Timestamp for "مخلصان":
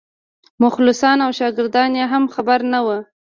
0.63-1.17